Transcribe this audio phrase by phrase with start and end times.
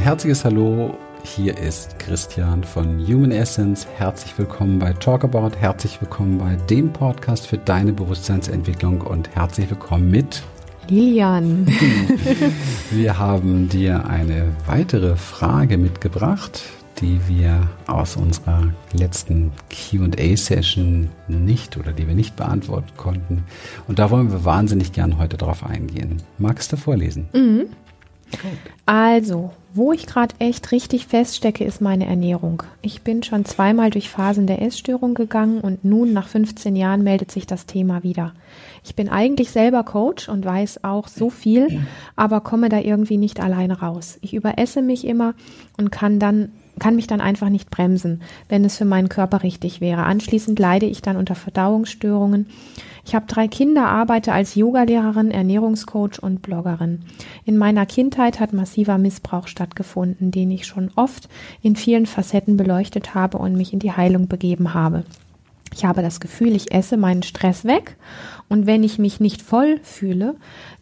[0.00, 0.96] herzliches Hallo.
[1.24, 3.86] Hier ist Christian von Human Essence.
[3.98, 5.54] Herzlich willkommen bei Talk About.
[5.58, 10.42] Herzlich willkommen bei dem Podcast für deine Bewusstseinsentwicklung und herzlich willkommen mit
[10.88, 11.66] Lilian.
[12.90, 16.62] Wir haben dir eine weitere Frage mitgebracht,
[17.02, 23.44] die wir aus unserer letzten QA-Session nicht oder die wir nicht beantworten konnten.
[23.86, 26.22] Und da wollen wir wahnsinnig gern heute drauf eingehen.
[26.38, 27.28] Magst du vorlesen?
[27.32, 27.66] Mhm.
[28.86, 32.62] Also, wo ich gerade echt richtig feststecke, ist meine Ernährung.
[32.82, 37.30] Ich bin schon zweimal durch Phasen der Essstörung gegangen und nun nach 15 Jahren meldet
[37.30, 38.34] sich das Thema wieder.
[38.84, 43.40] Ich bin eigentlich selber Coach und weiß auch so viel, aber komme da irgendwie nicht
[43.40, 44.18] alleine raus.
[44.22, 45.34] Ich überesse mich immer
[45.76, 49.80] und kann dann kann mich dann einfach nicht bremsen, wenn es für meinen Körper richtig
[49.80, 50.02] wäre.
[50.02, 52.46] Anschließend leide ich dann unter Verdauungsstörungen.
[53.04, 57.00] Ich habe drei Kinder, arbeite als Yogalehrerin, Ernährungscoach und Bloggerin.
[57.44, 61.28] In meiner Kindheit hat massiver Missbrauch stattgefunden, den ich schon oft
[61.62, 65.04] in vielen Facetten beleuchtet habe und mich in die Heilung begeben habe.
[65.72, 67.96] Ich habe das Gefühl, ich esse meinen Stress weg
[68.48, 70.34] und wenn ich mich nicht voll fühle,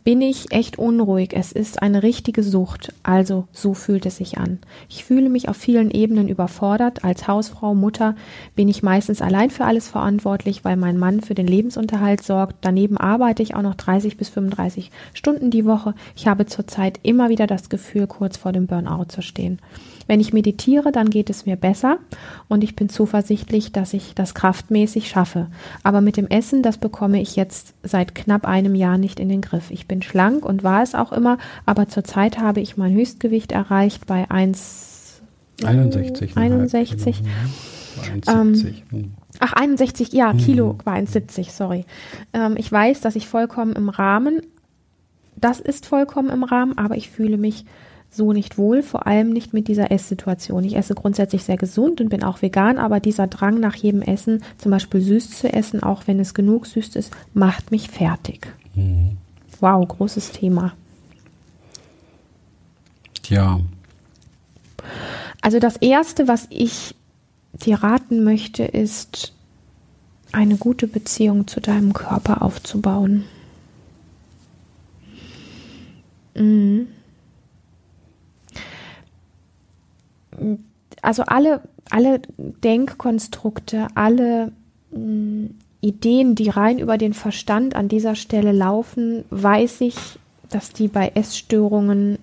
[0.04, 1.30] bin ich echt unruhig.
[1.32, 2.94] Es ist eine richtige Sucht.
[3.02, 4.58] Also so fühlt es sich an.
[4.88, 7.04] Ich fühle mich auf vielen Ebenen überfordert.
[7.04, 8.14] Als Hausfrau, Mutter
[8.54, 12.56] bin ich meistens allein für alles verantwortlich, weil mein Mann für den Lebensunterhalt sorgt.
[12.62, 15.94] Daneben arbeite ich auch noch 30 bis 35 Stunden die Woche.
[16.16, 19.58] Ich habe zurzeit immer wieder das Gefühl, kurz vor dem Burnout zu stehen.
[20.09, 21.98] Wenn ich meditiere, dann geht es mir besser
[22.48, 25.47] und ich bin zuversichtlich, dass ich das kraftmäßig schaffe.
[25.84, 29.42] Aber mit dem Essen, das bekomme ich jetzt seit knapp einem Jahr nicht in den
[29.42, 29.70] Griff.
[29.70, 34.06] Ich bin schlank und war es auch immer, aber zurzeit habe ich mein Höchstgewicht erreicht
[34.06, 35.20] bei 1
[35.62, 36.37] 61.
[36.37, 37.19] 61.
[37.19, 37.28] Genau.
[38.15, 38.84] 71.
[38.93, 41.84] Ähm, ach, 61, ja, Kilo war 1,70, sorry.
[42.33, 44.41] Ähm, ich weiß, dass ich vollkommen im Rahmen,
[45.37, 47.65] das ist vollkommen im Rahmen, aber ich fühle mich
[48.11, 50.65] so nicht wohl, vor allem nicht mit dieser Esssituation.
[50.65, 54.43] Ich esse grundsätzlich sehr gesund und bin auch vegan, aber dieser Drang nach jedem Essen,
[54.56, 58.49] zum Beispiel süß zu essen, auch wenn es genug süß ist, macht mich fertig.
[58.75, 59.19] Mhm.
[59.60, 60.72] Wow, großes Thema.
[63.28, 63.60] Ja.
[65.41, 66.94] Also das Erste, was ich
[67.53, 69.34] dir raten möchte, ist,
[70.32, 73.25] eine gute Beziehung zu deinem Körper aufzubauen.
[76.34, 76.88] Mhm.
[81.03, 84.53] Also alle, alle Denkkonstrukte, alle
[84.91, 85.50] mh, mm,
[85.81, 89.97] Ideen, die rein über den Verstand an dieser Stelle laufen, weiß ich,
[90.49, 92.19] dass die bei Essstörungen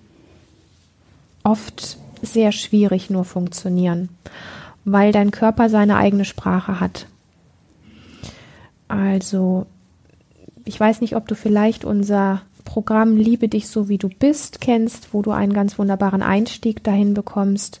[1.42, 4.10] oft sehr schwierig nur funktionieren,
[4.84, 7.06] weil dein Körper seine eigene Sprache hat.
[8.88, 9.66] Also,
[10.64, 15.14] ich weiß nicht, ob du vielleicht unser Programm Liebe dich so wie du bist kennst,
[15.14, 17.80] wo du einen ganz wunderbaren Einstieg dahin bekommst.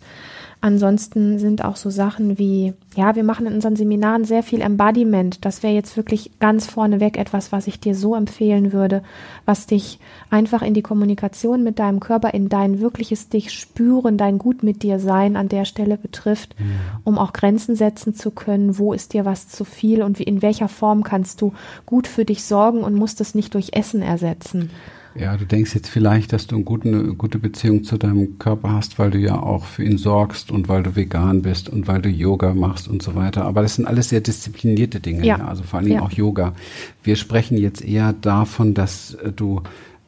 [0.62, 5.44] Ansonsten sind auch so Sachen wie, ja, wir machen in unseren Seminaren sehr viel Embodiment.
[5.44, 9.02] Das wäre jetzt wirklich ganz vorneweg etwas, was ich dir so empfehlen würde,
[9.44, 10.00] was dich
[10.30, 14.82] einfach in die Kommunikation mit deinem Körper, in dein wirkliches Dich spüren, dein Gut mit
[14.82, 16.78] dir sein an der Stelle betrifft, mhm.
[17.04, 18.78] um auch Grenzen setzen zu können.
[18.78, 21.52] Wo ist dir was zu viel und wie, in welcher Form kannst du
[21.84, 24.70] gut für dich sorgen und musst es nicht durch Essen ersetzen?
[25.18, 28.72] Ja, du denkst jetzt vielleicht, dass du eine gute, eine gute Beziehung zu deinem Körper
[28.72, 32.02] hast, weil du ja auch für ihn sorgst und weil du vegan bist und weil
[32.02, 33.44] du Yoga machst und so weiter.
[33.44, 35.38] Aber das sind alles sehr disziplinierte Dinge, ja.
[35.38, 35.48] ja?
[35.48, 36.04] also vor allen Dingen ja.
[36.04, 36.54] auch Yoga.
[37.02, 39.62] Wir sprechen jetzt eher davon, dass äh, du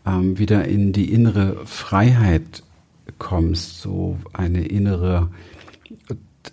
[0.07, 2.63] ähm, wieder in die innere Freiheit
[3.19, 5.29] kommst, so eine innere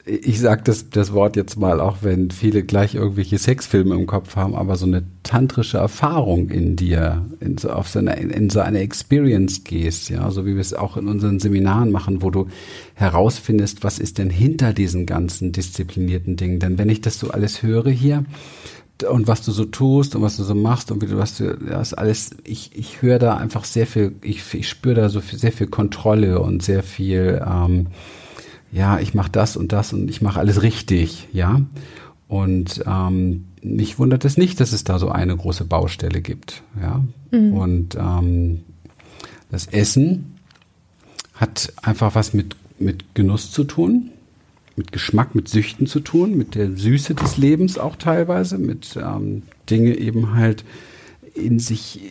[0.06, 4.36] ich sage das, das Wort jetzt mal, auch wenn viele gleich irgendwelche Sexfilme im Kopf
[4.36, 8.60] haben, aber so eine tantrische Erfahrung in dir, in so, auf so eine, in so
[8.60, 12.48] eine Experience gehst, ja, so wie wir es auch in unseren Seminaren machen, wo du
[12.94, 16.60] herausfindest, was ist denn hinter diesen ganzen disziplinierten Dingen.
[16.60, 18.26] Denn wenn ich das so alles höre hier,
[19.10, 21.58] und was du so tust und was du so machst und wie du was du
[21.58, 25.38] das alles ich ich höre da einfach sehr viel ich ich spüre da so viel,
[25.38, 27.88] sehr viel Kontrolle und sehr viel ähm,
[28.76, 31.62] ja, ich mache das und das und ich mache alles richtig, ja.
[32.28, 37.02] Und ähm, mich wundert es nicht, dass es da so eine große Baustelle gibt, ja.
[37.32, 37.54] Mhm.
[37.54, 38.64] Und ähm,
[39.50, 40.36] das Essen
[41.34, 44.12] hat einfach was mit mit Genuss zu tun,
[44.76, 49.44] mit Geschmack, mit Süchten zu tun, mit der Süße des Lebens auch teilweise, mit ähm,
[49.70, 50.66] Dinge eben halt
[51.34, 52.02] in sich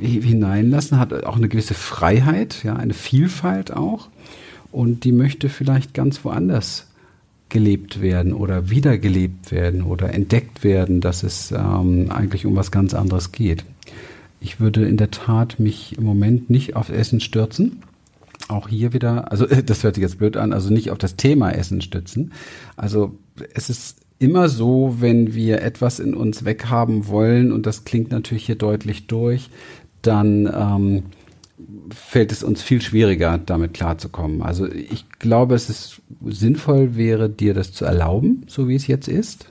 [0.00, 4.08] hineinlassen, hat auch eine gewisse Freiheit, ja, eine Vielfalt auch
[4.72, 6.86] und die möchte vielleicht ganz woanders
[7.48, 12.94] gelebt werden oder wiedergelebt werden oder entdeckt werden, dass es ähm, eigentlich um was ganz
[12.94, 13.64] anderes geht.
[14.40, 17.82] Ich würde in der Tat mich im Moment nicht auf Essen stürzen,
[18.48, 21.50] auch hier wieder, also das hört sich jetzt blöd an, also nicht auf das Thema
[21.50, 22.32] Essen stützen.
[22.76, 23.18] Also
[23.54, 28.46] es ist immer so, wenn wir etwas in uns weghaben wollen, und das klingt natürlich
[28.46, 29.50] hier deutlich durch,
[30.02, 31.02] dann ähm,
[31.94, 34.42] fällt es uns viel schwieriger, damit klarzukommen.
[34.42, 39.08] Also ich glaube, es ist sinnvoll wäre, dir das zu erlauben, so wie es jetzt
[39.08, 39.50] ist.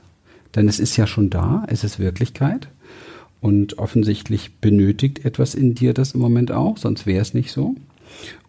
[0.54, 2.68] Denn es ist ja schon da, es ist Wirklichkeit.
[3.40, 7.74] Und offensichtlich benötigt etwas in dir das im Moment auch, sonst wäre es nicht so.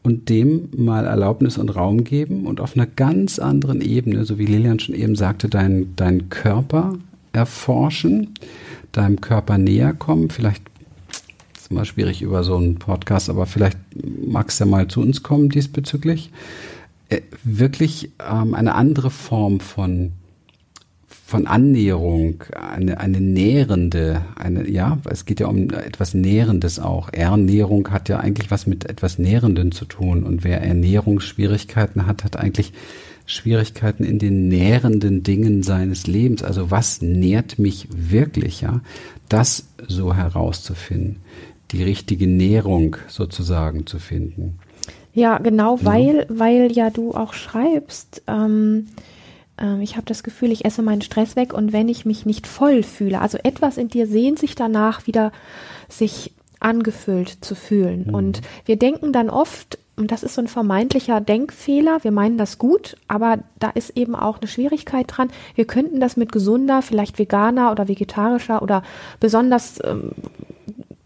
[0.04, 4.46] Und dem mal Erlaubnis und Raum geben und auf einer ganz anderen Ebene, so wie
[4.46, 6.96] Lilian schon eben sagte, deinen dein Körper
[7.32, 8.34] erforschen,
[8.92, 10.30] deinem Körper näher kommen.
[10.30, 10.64] Vielleicht
[11.72, 13.78] immer schwierig über so einen Podcast, aber vielleicht
[14.28, 16.32] magst du ja mal zu uns kommen diesbezüglich.
[17.10, 20.14] Äh, wirklich ähm, eine andere Form von
[21.32, 27.08] von Annäherung, eine, eine nährende, eine, ja, es geht ja um etwas Nährendes auch.
[27.14, 30.24] Ernährung hat ja eigentlich was mit etwas Nährenden zu tun.
[30.24, 32.74] Und wer Ernährungsschwierigkeiten hat, hat eigentlich
[33.26, 36.44] Schwierigkeiten in den nährenden Dingen seines Lebens.
[36.44, 38.82] Also was nährt mich wirklich, ja?
[39.30, 41.22] Das so herauszufinden.
[41.72, 44.60] Die richtige Nährung sozusagen zu finden.
[45.14, 48.88] Ja, genau, weil, weil ja du auch schreibst, ähm,
[49.58, 52.48] ähm, ich habe das Gefühl, ich esse meinen Stress weg und wenn ich mich nicht
[52.48, 55.32] voll fühle, also etwas in dir sehnt sich danach wieder,
[55.90, 58.06] sich angefüllt zu fühlen.
[58.08, 58.14] Mhm.
[58.14, 62.58] Und wir denken dann oft, und das ist so ein vermeintlicher Denkfehler, wir meinen das
[62.58, 65.30] gut, aber da ist eben auch eine Schwierigkeit dran.
[65.56, 68.84] Wir könnten das mit gesunder, vielleicht veganer oder vegetarischer oder
[69.20, 70.12] besonders ähm,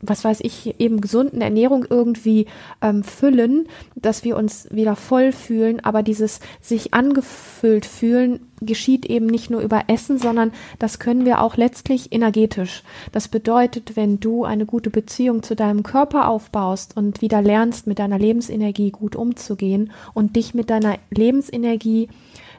[0.08, 2.48] was weiß ich, eben gesunden Ernährung irgendwie
[2.82, 5.80] ähm, füllen, dass wir uns wieder voll fühlen.
[5.84, 11.42] Aber dieses sich angefüllt fühlen geschieht eben nicht nur über Essen, sondern das können wir
[11.42, 12.84] auch letztlich energetisch.
[13.12, 18.00] Das bedeutet, wenn du eine gute Beziehung zu deinem Körper aufbaust und wieder lernst, mit
[18.00, 22.10] deiner Lebensenergie gut umzugehen und dich mit deiner Lebensenergie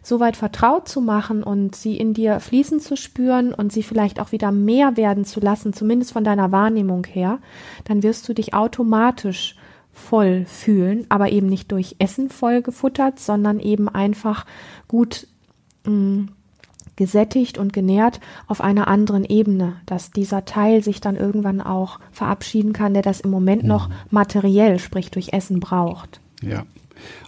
[0.07, 4.21] so weit vertraut zu machen und sie in dir fließen zu spüren und sie vielleicht
[4.21, 7.41] auch wieder mehr werden zu lassen, zumindest von deiner Wahrnehmung her,
[7.83, 9.57] dann wirst du dich automatisch
[9.93, 14.47] voll fühlen, aber eben nicht durch Essen voll gefuttert, sondern eben einfach
[14.87, 15.27] gut
[15.87, 16.29] mh, mm,
[16.95, 22.73] gesättigt und genährt auf einer anderen Ebene, dass dieser Teil sich dann irgendwann auch verabschieden
[22.73, 23.69] kann, der das im Moment mhm.
[23.69, 26.21] noch materiell, sprich durch Essen braucht.
[26.43, 26.65] Ja,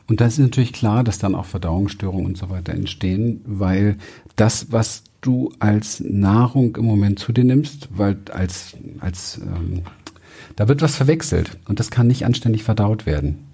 [0.09, 3.99] und da ist natürlich klar, dass dann auch Verdauungsstörungen und so weiter entstehen, weil
[4.37, 9.83] das, was du als Nahrung im Moment zu dir nimmst, weil als, als ähm,
[10.57, 13.47] da wird was verwechselt und das kann nicht anständig verdaut werden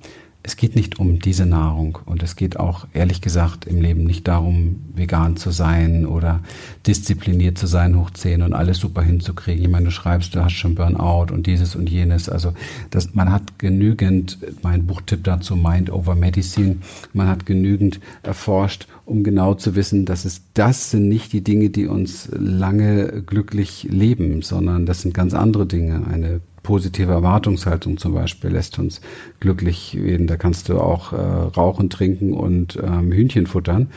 [0.47, 4.29] es geht nicht um diese Nahrung und es geht auch ehrlich gesagt im Leben nicht
[4.29, 6.41] darum, vegan zu sein oder
[6.87, 9.65] diszipliniert zu sein, hoch 10 und alles super hinzukriegen.
[9.65, 12.29] Ich meine, du schreibst, du hast schon Burnout und dieses und jenes.
[12.29, 12.53] Also
[12.91, 16.77] das, man hat genügend, mein Buchtipp dazu, Mind over Medicine,
[17.15, 21.71] man hat genügend erforscht, um genau zu wissen, dass es das sind nicht die Dinge,
[21.71, 26.07] die uns lange glücklich leben, sondern das sind ganz andere Dinge.
[26.07, 29.01] Eine positive Erwartungshaltung zum Beispiel lässt uns
[29.39, 30.27] glücklich werden.
[30.27, 33.91] Da kannst du auch äh, rauchen, trinken und ähm, Hühnchen futtern.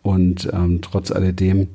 [0.00, 1.68] Und ähm, trotz alledem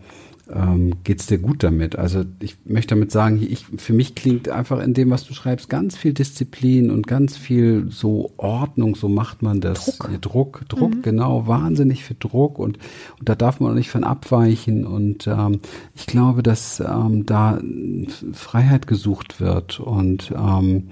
[0.53, 1.97] ähm, geht es dir gut damit.
[1.97, 5.69] Also ich möchte damit sagen, ich, für mich klingt einfach in dem, was du schreibst,
[5.69, 9.97] ganz viel Disziplin und ganz viel so Ordnung, so macht man das.
[9.97, 11.01] Druck, Druck, Druck mhm.
[11.01, 12.77] genau, wahnsinnig viel Druck und,
[13.19, 14.85] und da darf man auch nicht von abweichen.
[14.85, 15.59] Und ähm,
[15.95, 17.59] ich glaube, dass ähm, da
[18.33, 20.89] Freiheit gesucht wird und ähm,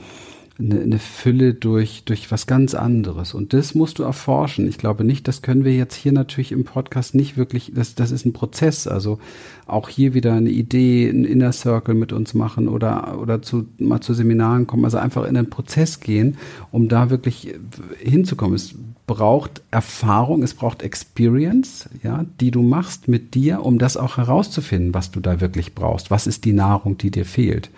[0.57, 3.33] eine, eine Fülle durch, durch was ganz anderes.
[3.33, 4.67] Und das musst du erforschen.
[4.67, 8.11] Ich glaube nicht, das können wir jetzt hier natürlich im Podcast nicht wirklich, das, das
[8.11, 8.87] ist ein Prozess.
[8.87, 9.19] Also
[9.65, 13.99] auch hier wieder eine Idee, ein Inner Circle mit uns machen oder, oder zu, mal
[13.99, 14.85] zu Seminaren kommen.
[14.85, 16.37] Also einfach in einen Prozess gehen,
[16.71, 17.53] um da wirklich
[17.99, 18.55] hinzukommen.
[18.55, 18.75] Es
[19.07, 24.93] braucht Erfahrung, es braucht Experience, ja, die du machst mit dir, um das auch herauszufinden,
[24.93, 26.11] was du da wirklich brauchst.
[26.11, 27.69] Was ist die Nahrung, die dir fehlt?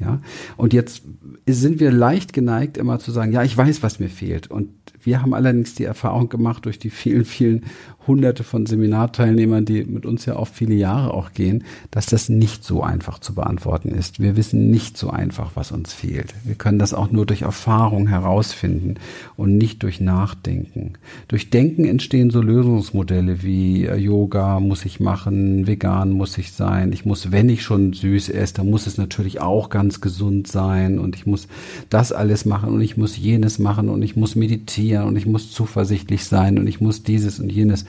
[0.00, 0.20] Ja,
[0.56, 1.02] und jetzt
[1.46, 4.50] sind wir leicht geneigt, immer zu sagen, ja, ich weiß, was mir fehlt.
[4.50, 4.70] Und
[5.00, 7.64] wir haben allerdings die Erfahrung gemacht durch die vielen, vielen
[8.06, 12.64] hunderte von Seminarteilnehmern, die mit uns ja auch viele Jahre auch gehen, dass das nicht
[12.64, 14.20] so einfach zu beantworten ist.
[14.20, 16.34] Wir wissen nicht so einfach, was uns fehlt.
[16.44, 18.96] Wir können das auch nur durch Erfahrung herausfinden
[19.36, 20.94] und nicht durch Nachdenken.
[21.28, 26.92] Durch Denken entstehen so Lösungsmodelle wie äh, Yoga muss ich machen, vegan muss ich sein,
[26.92, 30.98] ich muss, wenn ich schon süß esse, dann muss es natürlich auch ganz gesund sein
[30.98, 31.48] und ich muss
[31.90, 35.50] das alles machen und ich muss jenes machen und ich muss meditieren und ich muss
[35.52, 37.84] zuversichtlich sein und ich muss dieses und jenes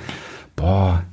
[0.56, 1.04] boah,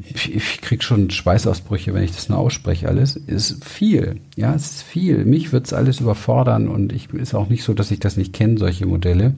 [0.00, 2.88] ich, ich krieg schon Schweißausbrüche, wenn ich das nur ausspreche.
[2.88, 4.20] Alles ist viel.
[4.36, 5.24] Ja, es ist viel.
[5.24, 8.32] Mich wird es alles überfordern und ich ist auch nicht so, dass ich das nicht
[8.32, 9.34] kenne, solche Modelle.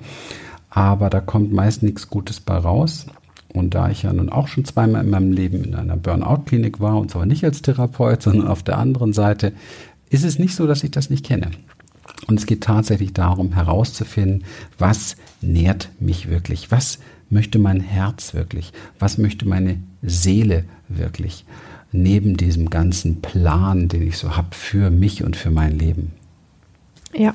[0.71, 3.07] aber da kommt meist nichts Gutes bei raus.
[3.53, 6.99] Und da ich ja nun auch schon zweimal in meinem Leben in einer Burnout-Klinik war,
[6.99, 9.53] und zwar nicht als Therapeut, sondern auf der anderen Seite,
[10.15, 11.51] ist es nicht so, dass ich das nicht kenne.
[12.29, 14.45] Und es geht tatsächlich darum, herauszufinden,
[14.79, 21.45] was nährt mich wirklich, was möchte mein Herz wirklich, was möchte meine Seele wirklich,
[21.91, 26.13] neben diesem ganzen Plan, den ich so habe für mich und für mein Leben.
[27.13, 27.35] Ja.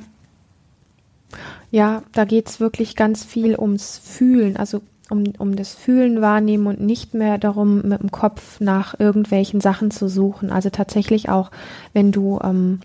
[1.72, 6.68] Ja, da geht es wirklich ganz viel ums Fühlen, also um, um das Fühlen wahrnehmen
[6.68, 10.52] und nicht mehr darum, mit dem Kopf nach irgendwelchen Sachen zu suchen.
[10.52, 11.52] Also tatsächlich auch,
[11.94, 12.80] wenn du, ähm,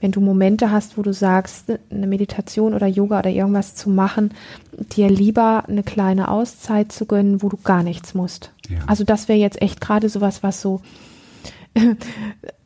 [0.00, 4.32] wenn du Momente hast, wo du sagst, eine Meditation oder Yoga oder irgendwas zu machen,
[4.72, 8.52] dir lieber eine kleine Auszeit zu gönnen, wo du gar nichts musst.
[8.68, 8.78] Ja.
[8.86, 10.80] Also das wäre jetzt echt gerade sowas, was so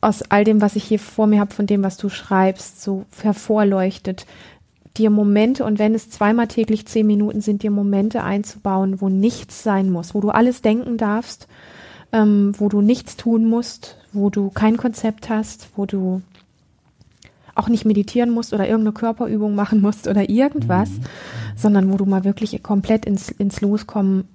[0.01, 3.05] aus all dem, was ich hier vor mir habe, von dem, was du schreibst, so
[3.21, 4.25] hervorleuchtet,
[4.97, 9.63] dir Momente, und wenn es zweimal täglich zehn Minuten sind, dir Momente einzubauen, wo nichts
[9.63, 11.47] sein muss, wo du alles denken darfst,
[12.11, 16.21] ähm, wo du nichts tun musst, wo du kein Konzept hast, wo du
[17.55, 21.03] auch nicht meditieren musst oder irgendeine Körperübung machen musst oder irgendwas, mhm.
[21.55, 24.27] sondern wo du mal wirklich komplett ins, ins Loskommen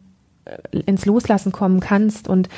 [0.47, 2.29] äh, ins Loslassen kommen kannst.
[2.29, 2.49] Und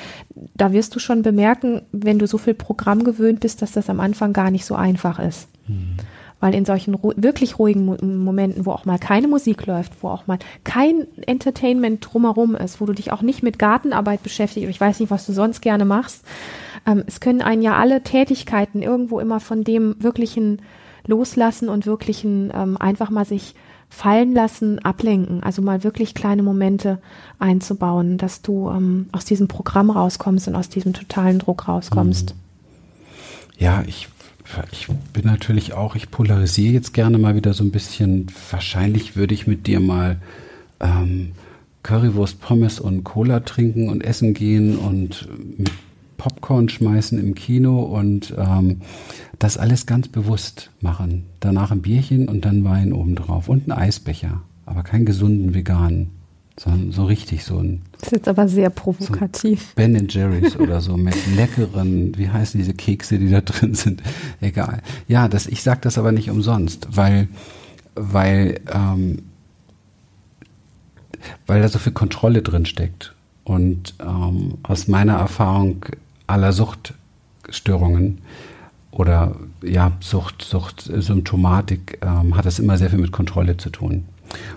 [0.54, 4.00] da wirst du schon bemerken, wenn du so viel Programm gewöhnt bist, dass das am
[4.00, 5.48] Anfang gar nicht so einfach ist.
[5.66, 5.96] Mhm.
[6.42, 10.08] Weil in solchen ru wirklich ruhigen Mo Momenten, wo auch mal keine Musik läuft, wo
[10.08, 14.80] auch mal kein Entertainment drumherum ist, wo du dich auch nicht mit Gartenarbeit beschäftigst, ich
[14.80, 16.24] weiß nicht, was du sonst gerne machst,
[16.84, 20.62] ähm, es können einen ja alle Tätigkeiten irgendwo immer von dem wirklichen
[21.06, 23.54] Loslassen und wirklichen ähm, einfach mal sich
[23.88, 26.98] fallen lassen, ablenken, also mal wirklich kleine Momente
[27.38, 32.34] einzubauen, dass du ähm, aus diesem Programm rauskommst und aus diesem totalen Druck rauskommst.
[33.58, 34.08] Ja, ich,
[34.70, 38.26] ich bin natürlich auch, ich polarisiere jetzt gerne mal wieder so ein bisschen.
[38.50, 40.16] Wahrscheinlich würde ich mit dir mal
[40.80, 41.32] ähm,
[41.82, 45.28] Currywurst, Pommes und Cola trinken und essen gehen und
[45.58, 45.70] mit
[46.16, 48.82] Popcorn schmeißen im Kino und ähm,
[49.38, 51.24] das alles ganz bewusst machen.
[51.40, 54.42] Danach ein Bierchen und dann Wein obendrauf und ein Eisbecher.
[54.64, 56.10] Aber keinen gesunden veganen,
[56.58, 57.82] sondern so richtig so ein.
[57.92, 59.60] Das ist jetzt aber sehr provokativ.
[59.60, 64.02] So ben Jerry's oder so mit leckeren, wie heißen diese Kekse, die da drin sind?
[64.40, 64.82] Egal.
[65.08, 67.28] Ja, das, ich sage das aber nicht umsonst, weil,
[67.94, 69.22] weil, ähm,
[71.46, 73.14] weil da so viel Kontrolle drin steckt.
[73.44, 75.84] Und ähm, aus meiner Erfahrung
[76.26, 78.18] aller Suchtstörungen
[78.92, 84.04] oder ja, Sucht, Sucht, Symptomatik ähm, hat das immer sehr viel mit Kontrolle zu tun.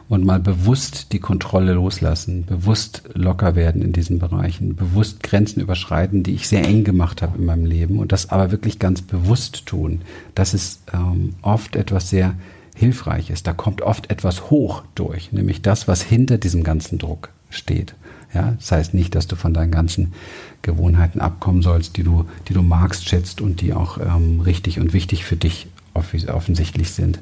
[0.07, 6.23] Und mal bewusst die Kontrolle loslassen, bewusst locker werden in diesen Bereichen, bewusst Grenzen überschreiten,
[6.23, 9.65] die ich sehr eng gemacht habe in meinem Leben und das aber wirklich ganz bewusst
[9.65, 10.01] tun,
[10.35, 12.35] das ist ähm, oft etwas sehr
[12.75, 13.41] Hilfreiches.
[13.41, 17.95] Da kommt oft etwas hoch durch, nämlich das, was hinter diesem ganzen Druck steht.
[18.33, 20.13] Ja, das heißt nicht, dass du von deinen ganzen
[20.61, 24.91] Gewohnheiten abkommen sollst, die du, die du magst, schätzt und die auch ähm, richtig und
[24.91, 27.19] wichtig für dich offensichtlich sind.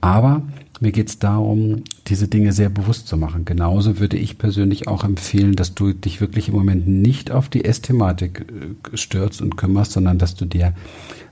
[0.00, 0.42] Aber
[0.80, 3.44] mir geht es darum, diese Dinge sehr bewusst zu machen.
[3.44, 7.64] Genauso würde ich persönlich auch empfehlen, dass du dich wirklich im Moment nicht auf die
[7.64, 8.46] Essthematik
[8.92, 10.74] äh, stürzt und kümmerst, sondern dass du dir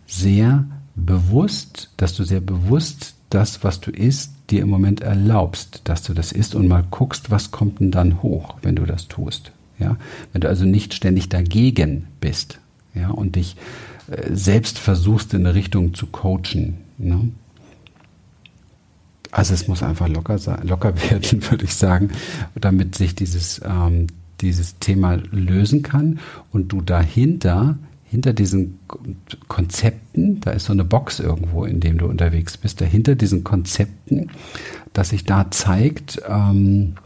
[0.06, 6.02] sehr bewusst, dass du sehr bewusst das, was du isst, dir im Moment erlaubst, dass
[6.02, 9.52] du das isst und mal guckst, was kommt denn dann hoch, wenn du das tust.
[9.78, 9.96] Ja,
[10.32, 12.58] wenn du also nicht ständig dagegen bist,
[12.94, 13.56] ja, und dich
[14.30, 16.78] selbst versuchst in eine Richtung zu coachen.
[16.99, 17.30] Ne?
[19.30, 22.11] Also es muss einfach locker sein, locker werden, würde ich sagen,
[22.54, 24.09] damit sich dieses ähm,
[24.42, 26.18] dieses Thema lösen kann
[26.50, 28.78] und du dahinter hinter diesen
[29.49, 34.28] Konzepten, da ist so eine Box irgendwo, in dem du unterwegs bist, dahinter diesen Konzepten,
[34.92, 36.97] dass sich da zeigt, ähm,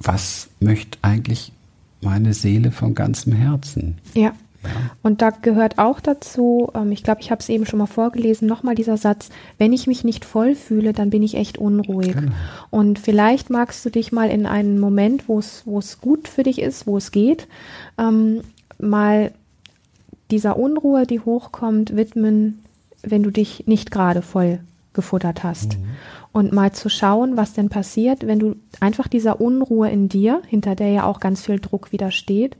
[0.00, 1.52] was möchte eigentlich
[2.00, 3.98] meine Seele von ganzem Herzen.
[4.14, 4.32] Ja.
[5.02, 8.48] Und da gehört auch dazu, ähm, ich glaube, ich habe es eben schon mal vorgelesen,
[8.48, 12.14] nochmal dieser Satz, wenn ich mich nicht voll fühle, dann bin ich echt unruhig.
[12.14, 12.32] Genau.
[12.70, 16.86] Und vielleicht magst du dich mal in einen Moment, wo es gut für dich ist,
[16.86, 17.48] wo es geht,
[17.98, 18.42] ähm,
[18.78, 19.32] mal
[20.30, 22.64] dieser Unruhe, die hochkommt, widmen,
[23.02, 24.60] wenn du dich nicht gerade voll
[24.92, 25.78] gefuttert hast.
[25.78, 25.84] Mhm.
[26.32, 30.74] Und mal zu schauen, was denn passiert, wenn du einfach dieser Unruhe in dir, hinter
[30.74, 32.56] der ja auch ganz viel Druck widersteht,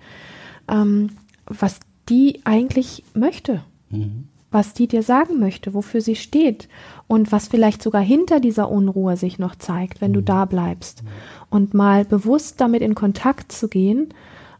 [0.68, 1.10] ähm,
[1.46, 3.62] was die eigentlich möchte.
[3.90, 4.28] Mhm.
[4.50, 6.68] Was die dir sagen möchte, wofür sie steht
[7.08, 10.14] und was vielleicht sogar hinter dieser Unruhe sich noch zeigt, wenn mhm.
[10.14, 11.02] du da bleibst.
[11.02, 11.08] Mhm.
[11.50, 14.14] Und mal bewusst damit in Kontakt zu gehen,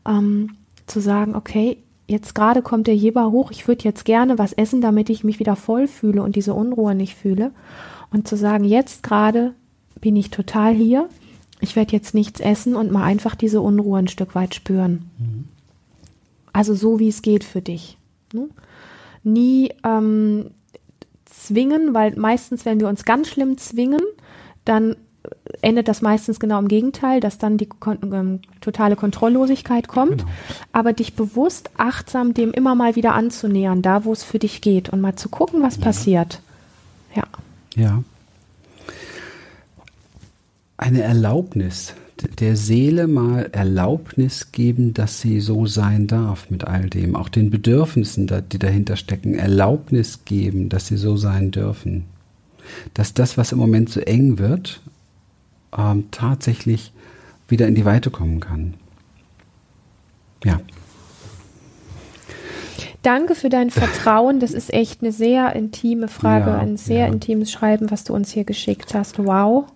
[0.07, 4.53] ähm, zu sagen, okay, jetzt gerade kommt der Jeber hoch, ich würde jetzt gerne was
[4.53, 7.53] essen, damit ich mich wieder voll fühle und diese Unruhe nicht fühle.
[8.13, 9.55] Und zu sagen, jetzt gerade
[10.01, 11.09] bin ich total hier
[11.61, 15.11] ich werde jetzt nichts essen und mal einfach diese Unruhe ein Stück weit spüren.
[15.19, 15.36] Mhm.
[16.57, 17.99] Also so, wie es geht für dich.
[18.33, 18.49] Ne?
[19.25, 20.53] Nie ähm,
[21.27, 24.01] zwingen, weil meistens, wenn wir uns ganz schlimm zwingen,
[24.65, 24.97] dann
[25.61, 30.23] endet das meistens genau im Gegenteil, dass dann die kon ähm, totale Kontrolllosigkeit kommt.
[30.23, 30.31] Genau.
[30.73, 34.89] Aber dich bewusst, achtsam dem immer mal wieder anzunähern, da wo es für dich geht
[34.89, 35.83] und mal zu gucken, was ja.
[35.83, 36.41] passiert.
[37.15, 37.25] Ja.
[37.75, 38.03] Ja.
[40.79, 47.15] Eine Erlaubnis der Seele mal Erlaubnis geben, dass sie so sein darf mit all dem,
[47.15, 52.07] auch den Bedürfnissen, die dahinter stecken, Erlaubnis geben, dass sie so sein dürfen.
[52.95, 54.81] Dass das, was im Moment so eng wird,
[55.77, 56.93] ähm, tatsächlich
[57.49, 58.75] wieder in die Weite kommen kann.
[60.45, 60.61] Ja.
[63.03, 64.41] Danke für dein Vertrauen.
[64.41, 67.13] Das ist echt eine sehr intime Frage, ja, ein sehr ja.
[67.13, 69.19] intimes Schreiben, was du uns hier geschickt hast.
[69.19, 69.67] Wow.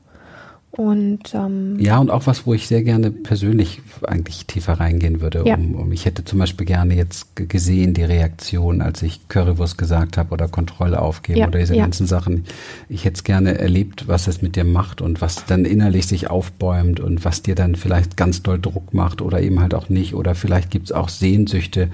[0.73, 5.43] Und ähm, ja, und auch was, wo ich sehr gerne persönlich eigentlich tiefer reingehen würde.
[5.45, 5.57] Ja.
[5.57, 10.17] Um, um, ich hätte zum Beispiel gerne jetzt gesehen die Reaktion, als ich Currywurst gesagt
[10.17, 11.49] habe oder Kontrolle aufgeben ja.
[11.49, 11.83] oder diese ja.
[11.83, 12.45] ganzen Sachen.
[12.89, 16.31] Ich hätte es gerne erlebt, was es mit dir macht und was dann innerlich sich
[16.31, 20.15] aufbäumt und was dir dann vielleicht ganz doll Druck macht oder eben halt auch nicht.
[20.15, 21.89] Oder vielleicht gibt es auch Sehnsüchte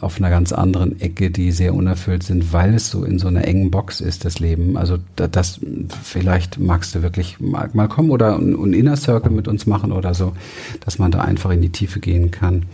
[0.00, 3.44] auf einer ganz anderen Ecke, die sehr unerfüllt sind, weil es so in so einer
[3.44, 4.76] engen Box ist, das Leben.
[4.76, 5.58] Also das
[6.04, 10.14] vielleicht magst du wirklich mal, mal kommen oder ein Inner Circle mit uns machen oder
[10.14, 10.32] so,
[10.80, 12.66] dass man da einfach in die Tiefe gehen kann.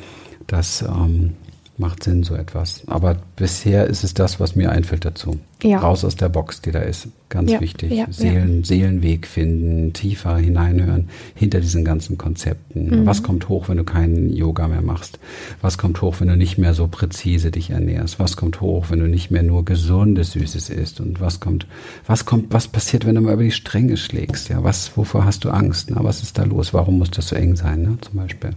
[0.47, 1.35] Das ähm,
[1.79, 2.83] macht Sinn, so etwas.
[2.87, 5.39] Aber bisher ist es das, was mir einfällt dazu.
[5.63, 5.79] Ja.
[5.79, 7.09] Raus aus der Box, die da ist.
[7.29, 7.93] Ganz ja, wichtig.
[7.93, 13.01] Ja, Seelen, Seelenweg finden, tiefer hineinhören, hinter diesen ganzen Konzepten.
[13.01, 13.07] Mhm.
[13.07, 15.19] Was kommt hoch, wenn du keinen Yoga mehr machst?
[15.61, 18.19] Was kommt hoch, wenn du nicht mehr so präzise dich ernährst?
[18.19, 21.01] Was kommt hoch, wenn du nicht mehr nur gesundes, Süßes isst?
[21.01, 21.67] Und was kommt,
[22.07, 24.49] was kommt, was passiert, wenn du mal über die Stränge schlägst?
[24.49, 25.91] Ja, was, wovor hast du Angst?
[25.91, 26.73] Na, was ist da los?
[26.73, 27.99] Warum muss das so eng sein, ne?
[28.01, 28.51] Zum Beispiel.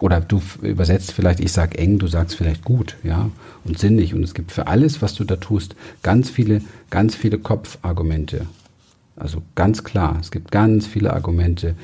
[0.00, 3.30] Oder du übersetzt vielleicht, ich sage eng, du sagst vielleicht gut, ja,
[3.64, 4.14] und sinnig.
[4.14, 8.46] Und es gibt für alles, was du da tust, ganz viele, ganz viele Kopfargumente.
[9.16, 11.76] Also ganz klar, es gibt ganz viele Argumente,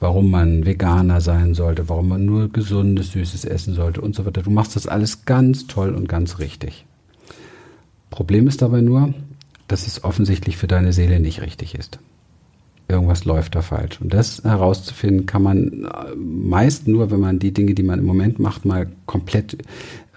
[0.00, 4.42] warum man Veganer sein sollte, warum man nur gesundes, süßes essen sollte und so weiter.
[4.42, 6.86] Du machst das alles ganz toll und ganz richtig.
[8.10, 9.12] Problem ist dabei nur,
[9.66, 11.98] dass es offensichtlich für deine Seele nicht richtig ist
[12.88, 14.00] irgendwas läuft da falsch.
[14.00, 18.06] Und das herauszufinden kann man äh, meist nur, wenn man die Dinge, die man im
[18.06, 19.58] Moment macht, mal komplett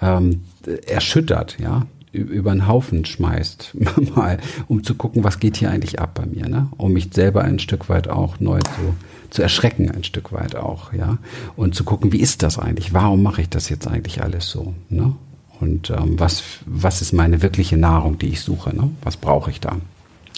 [0.01, 0.41] ähm,
[0.87, 3.75] erschüttert, ja, über einen Haufen schmeißt,
[4.15, 6.67] mal, um zu gucken, was geht hier eigentlich ab bei mir, ne?
[6.77, 8.95] Um mich selber ein Stück weit auch neu zu,
[9.29, 11.17] zu erschrecken, ein Stück weit auch, ja.
[11.55, 12.93] Und zu gucken, wie ist das eigentlich?
[12.93, 15.13] Warum mache ich das jetzt eigentlich alles so, ne?
[15.59, 18.89] Und ähm, was, was ist meine wirkliche Nahrung, die ich suche, ne?
[19.03, 19.77] Was brauche ich da?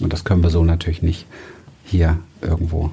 [0.01, 1.25] Und das können wir so natürlich nicht
[1.83, 2.91] hier irgendwo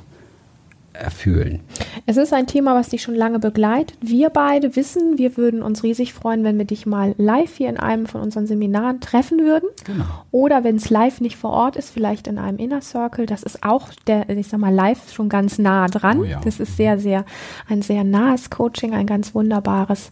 [0.92, 1.61] erfüllen.
[2.07, 3.96] Es ist ein Thema, was dich schon lange begleitet.
[4.00, 7.79] Wir beide wissen, wir würden uns riesig freuen, wenn wir dich mal live hier in
[7.79, 9.68] einem von unseren Seminaren treffen würden.
[9.85, 10.05] Genau.
[10.31, 13.26] Oder wenn es live nicht vor Ort ist, vielleicht in einem Inner Circle.
[13.26, 16.20] Das ist auch der, ich sag mal, live schon ganz nah dran.
[16.20, 16.40] Oh ja.
[16.44, 17.24] Das ist sehr, sehr,
[17.68, 20.11] ein sehr nahes Coaching, ein ganz wunderbares.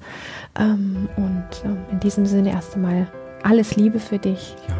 [0.58, 3.08] Ähm, und ähm, in diesem Sinne erst einmal
[3.42, 4.54] alles Liebe für dich.
[4.68, 4.76] Ja.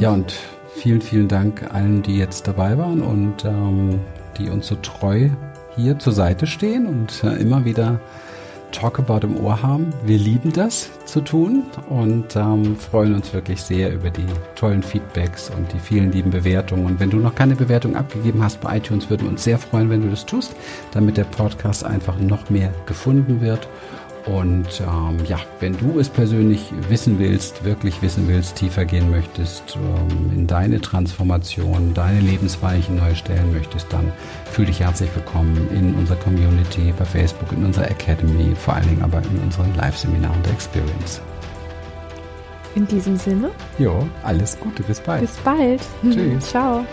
[0.00, 0.34] Ja, und
[0.74, 4.00] vielen, vielen Dank allen, die jetzt dabei waren und ähm,
[4.38, 5.28] die uns so treu
[5.76, 8.00] hier zur Seite stehen und äh, immer wieder
[8.72, 9.92] Talk About im Ohr haben.
[10.04, 15.50] Wir lieben das zu tun und ähm, freuen uns wirklich sehr über die tollen Feedbacks
[15.50, 16.86] und die vielen lieben Bewertungen.
[16.86, 19.90] Und wenn du noch keine Bewertung abgegeben hast bei iTunes, würden wir uns sehr freuen,
[19.90, 20.56] wenn du das tust,
[20.92, 23.68] damit der Podcast einfach noch mehr gefunden wird.
[24.26, 29.76] Und ähm, ja, wenn du es persönlich wissen willst, wirklich wissen willst, tiefer gehen möchtest,
[29.76, 34.12] ähm, in deine Transformation, deine Lebensweichen neu stellen möchtest, dann
[34.44, 39.02] fühl dich herzlich willkommen in unserer Community, bei Facebook, in unserer Academy, vor allen Dingen
[39.02, 41.20] aber in unseren Live-Seminaren der Experience.
[42.74, 43.50] In diesem Sinne?
[43.78, 45.22] Jo, alles Gute, bis bald.
[45.22, 45.80] Bis bald.
[46.02, 46.46] Tschüss.
[46.50, 46.84] Ciao.